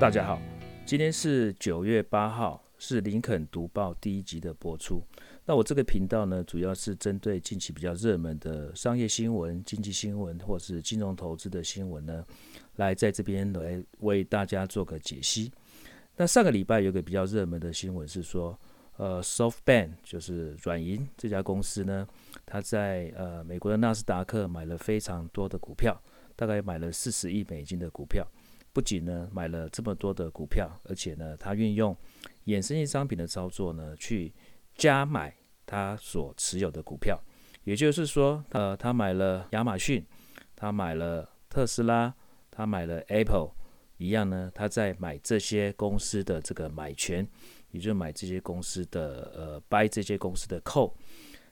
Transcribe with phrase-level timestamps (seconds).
[0.00, 0.40] 大家好，
[0.86, 5.02] 今天是九月八号，是林肯读报第一集的播出。
[5.44, 12.24] 那我这个频道呢，主要是针对近期比较热门的商业新闻、经济新闻或是金融投资的新闻呢，
[12.76, 15.52] 来在这边来为大家做个解析。
[16.16, 18.58] 那上个礼拜有个比较热门的新闻是说，
[18.96, 22.08] 呃，SoftBank 就是软银这家公司呢，
[22.46, 26.02] 它在呃美国的纳斯达克买了非常多的股票，
[26.36, 28.26] 大概买了四十亿美金的股票。
[28.72, 31.96] 不仅呢买了这么多的股票，而且呢，他运用
[32.46, 34.32] 衍生性商品的操作呢，去
[34.76, 35.34] 加买
[35.66, 37.20] 他所持有的股票。
[37.64, 40.04] 也就是说，呃，他买了亚马逊，
[40.54, 42.14] 他买了特斯拉，
[42.50, 43.52] 他买了 Apple，
[43.98, 47.26] 一样呢，他在买这些公司的这个买权，
[47.70, 50.92] 也就是买这些公司的呃 buy 这些公司的 call。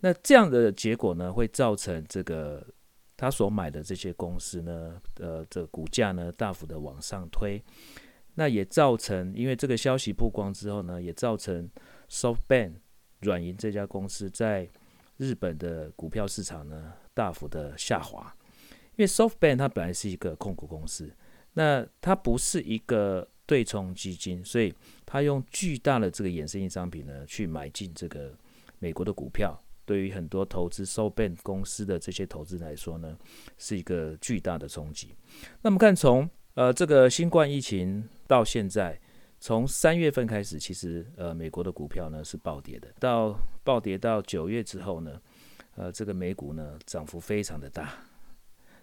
[0.00, 2.66] 那这样的结果呢，会造成这个。
[3.20, 7.62] 他所买的这些公司呢，呃，这股价呢大幅的往上推，
[8.36, 11.68] 那也造成，因为这个消息曝光之后呢，也造成
[12.08, 12.76] SoftBank
[13.20, 14.66] 软银这家公司在
[15.18, 18.34] 日本的股票市场呢大幅的下滑。
[18.96, 21.14] 因为 SoftBank 它本来是一个控股公司，
[21.52, 28.32] 那它不是一个对冲基金，所以它用巨大的这个衍生性商品呢去买进这个
[28.78, 29.62] 美国的股票。
[29.90, 33.18] 对于很多投资收办公司的这些投资来说呢，
[33.58, 35.16] 是一个巨大的冲击。
[35.62, 38.96] 那么看从呃这个新冠疫情到现在，
[39.40, 45.20] 从三月份开始，其实呃美国的股票呢是暴跌的，到暴跌到九月之后呢，
[45.74, 47.92] 呃这个美股呢涨幅非常的大，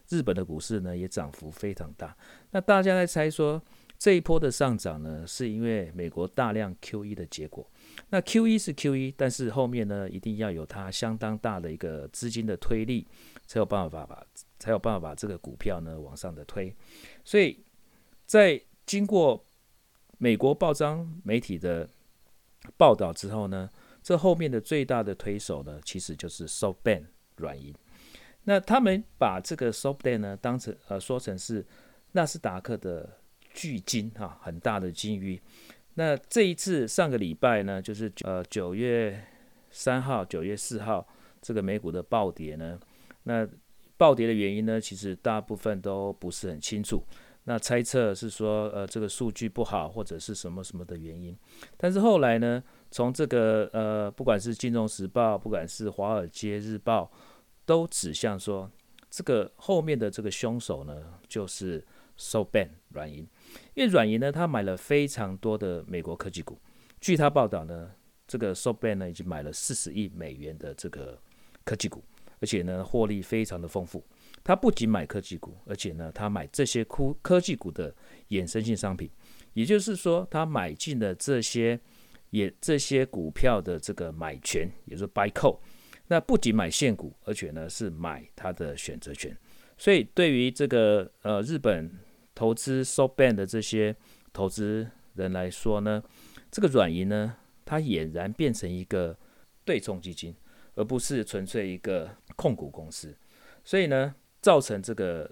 [0.10, 2.14] 日本的股市呢也涨幅非常大。
[2.52, 3.64] 那大家在猜说
[4.00, 7.68] 这一波的上涨呢，是因为美国大量 QE 的结果。
[8.10, 13.08] 那 QE 是 QE，但是后面呢，一定要有它相当大的一个资金的推力，
[13.48, 14.26] 才有办法把
[14.60, 16.74] 才有办法把这个股票呢往上的推。
[17.24, 17.60] 所以
[18.26, 19.44] 在经过
[20.20, 21.90] 美国报章媒体的
[22.78, 23.70] 报道之后呢，
[24.04, 27.06] 这后面的最大的推手呢，其实就是 SoftBank
[27.38, 27.74] 软银。
[28.44, 31.66] 那他们把这个 SoftBank 呢当成呃说成是
[32.12, 33.18] 纳斯达克的
[33.58, 35.42] 巨鲸哈，很大的鲸鱼。
[35.96, 39.20] 那这一次上个礼拜呢，就是呃九月
[39.72, 41.04] 三号、九月四号
[41.42, 42.80] 这个美股的暴跌呢，
[43.24, 43.50] 那
[43.98, 47.04] 暴跌的原因呢，其实大部分都不是很清楚。
[47.46, 51.36] 那猜测是说，呃，这个数据不好或者是什么什么的原因。
[51.78, 57.10] 但是后来呢，从这个呃，不管是《金融时报》，不管是《华尔街日报》，
[57.66, 58.70] 都指向说，
[59.10, 61.84] 这个后面的这个凶手呢，就是
[62.18, 63.20] so ban 软银。
[63.74, 66.60] 因为软银呢，他买了非常多的美国科技股。
[67.00, 67.92] 据他报道呢，
[68.28, 71.22] 这个 so ban 呢已经买了四十亿美元的这个
[71.64, 72.04] 科技股，
[72.40, 74.04] 而且呢获利非常的丰富。
[74.44, 77.96] 他不仅买科技股，而且呢他买这些科科技股的
[78.30, 79.10] 衍生性商品，
[79.54, 81.80] 也就是说他买进了这些
[82.32, 85.60] 也这些股票的这个买权，也就是 buy call。
[86.08, 89.38] 那不仅买现股，而且呢是买它的选择权。
[89.78, 91.92] 所以对于这个呃日本。
[92.38, 93.96] 投资 SoBank 的这些
[94.32, 96.04] 投资人来说呢，
[96.52, 99.18] 这个软银呢，它俨然变成一个
[99.66, 100.36] 对冲基金，
[100.76, 103.18] 而不是纯粹一个控股公司。
[103.64, 105.32] 所以呢，造成这个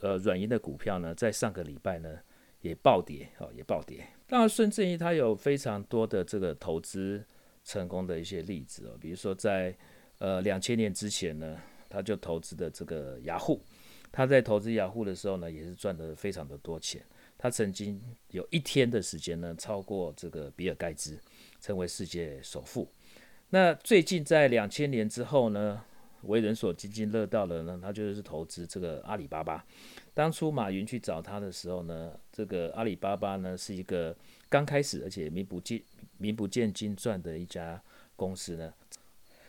[0.00, 2.20] 呃软银的股票呢，在上个礼拜呢
[2.60, 4.06] 也暴跌，哦，也暴跌。
[4.28, 7.24] 当然，孙正义他有非常多的这个投资
[7.64, 9.76] 成功的一些例子哦，比如说在
[10.18, 11.56] 呃两千年之前呢，
[11.88, 13.60] 他就投资的这个雅虎。
[14.18, 17.00] 他在投资雅虎的时候呢，也是赚得非常的多钱。
[17.38, 18.02] 他曾经
[18.32, 21.16] 有一天的时间呢，超过这个比尔盖茨，
[21.60, 22.88] 成为世界首富。
[23.50, 25.80] 那最近在两千年之后呢，
[26.22, 29.64] 为人所津津乐道的呢，他就是投资这个阿里巴巴。
[30.12, 34.16] 当初马云去找他的时候呢，这个阿里巴巴呢是一个
[34.48, 35.80] 刚开始而且名不见
[36.16, 37.80] 名不见经传的一家
[38.16, 38.74] 公司呢。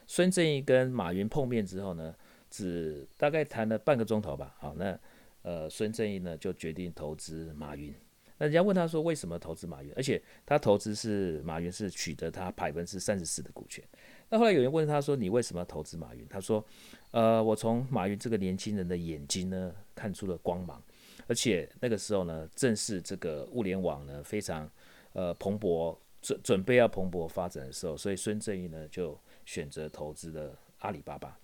[0.06, 2.14] 孙正义跟马云碰面之后呢，
[2.50, 5.00] 只大概谈了半个钟头吧，好，那
[5.44, 7.94] 呃孙正义呢就决定投资马云。
[8.38, 9.92] 那人家问他说，为什么投资马云？
[9.98, 13.84] 而且他投资是马云是取得他百分之三十四的股权。
[14.30, 16.26] 那后来有人问他说，你为什么投资马云？
[16.30, 16.64] 他说，
[17.12, 20.82] 呃，我从马云这个年轻人的眼睛呢看出了光芒，
[21.28, 24.72] 而且那个时候呢正是这个物联网呢非常
[25.12, 31.38] 呃蓬勃准准备要蓬勃发展的时候，所以孙正义呢就选择投资了阿里巴巴。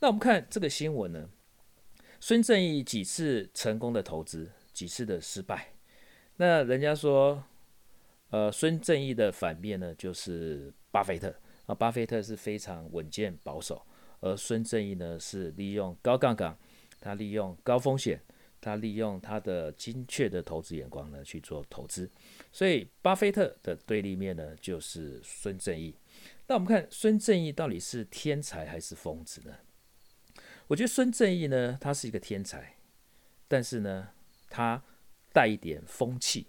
[0.00, 1.30] 那我们看这个新闻呢，
[2.20, 5.72] 孙正义几次成功的投资，几次的失败。
[6.36, 7.42] 那人家说，
[8.28, 11.34] 呃，孙正义的反面呢，就是巴菲特
[11.64, 11.74] 啊。
[11.74, 13.80] 巴菲特是非常稳健保守，
[14.20, 16.54] 而孙正义呢，是利用高杠杆，
[17.00, 18.20] 他利用高风险，
[18.60, 22.10] 他利用他的精确的投资眼光呢去做投资。
[22.52, 25.94] 所以，巴菲特的对立面呢就是孙正义。
[26.46, 29.54] 那我们看孙正义到底是天才还是疯子呢？
[30.68, 32.76] 我觉得孙正义呢，他是一个天才，
[33.46, 34.08] 但是呢，
[34.48, 34.82] 他
[35.32, 36.46] 带一点疯气，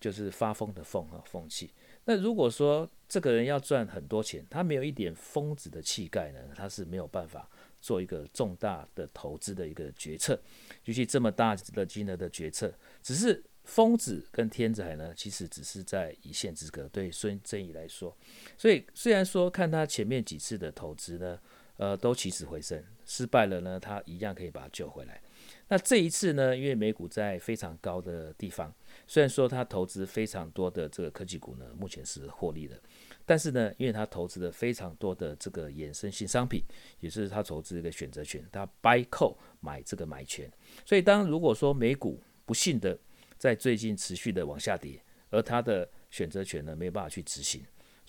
[0.00, 1.70] 就是发疯的疯啊，疯气。
[2.04, 7.48] 那如果说这个人要赚很多钱，他没有一点疯子的气概呢，他是没有办法
[7.80, 10.40] 做一个重大的投资的一个决策，
[10.84, 12.74] 尤其这么大的金额的决策。
[13.00, 16.88] 只是疯子跟天才呢，其实只是在一线之隔。
[16.88, 18.16] 对孙正义来说，
[18.58, 21.38] 所以虽然说看他前面几次的投资呢，
[21.76, 25.20] 呃，都起死回生，失败了呢，他一样可以把它救回来。
[25.68, 28.74] 那这一次呢，因为美股在非常高的地方。
[29.06, 32.80] 虽然说他投资非常多的这个科技股呢，目前是获利的，
[33.26, 36.64] 但是呢，因为他投资了非常多的这个衍生性商品，
[37.00, 40.50] 也是他投资一个选择权，他 buy call 买这个买权，
[40.86, 42.98] 所以当如果说美股不幸的
[43.36, 44.98] 在最近持续的往下跌，
[45.28, 47.62] 而他的选择权呢没有办法去执行。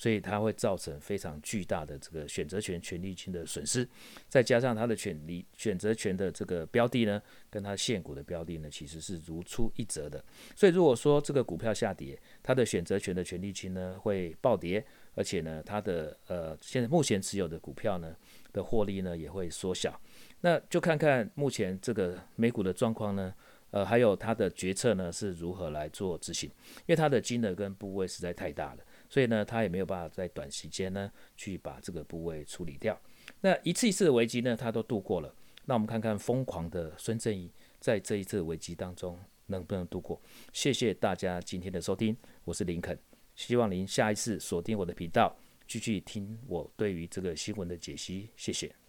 [0.04, 3.88] 所以它会造成非常巨大的这个选择权权利金的损失，
[4.28, 10.22] 再加上它的权利选择权的这个标的呢，跟它现股的标的呢，其实是如出一辙的。
[10.58, 14.86] 所以如果说这个股票下跌，它的选择权的权利金呢会暴跌，
[15.16, 18.14] 而且呢，它的呃现在目前持有的股票呢
[18.52, 19.98] 的获利呢也会缩小。
[20.42, 23.34] 那就看看目前这个美股的状况呢，
[23.72, 28.80] 呃，还有它的决策呢是如何来做执行，因为它的金额跟部位实在太大了。
[29.14, 33.00] 所以呢，他也没有办法在短时间呢去把这个部位处理掉。
[33.42, 35.32] 那一次一次的危机呢，他都度过了。
[35.66, 40.20] 那我们看看疯狂的孙正义在这一次危机当中能不能度过？
[40.52, 42.98] 谢谢大家今天的收听，我是林肯，
[43.36, 45.38] 希望您下一次锁定我的频道，
[45.68, 48.32] 继续听我对于这个新闻的解析。
[48.36, 48.83] 谢谢。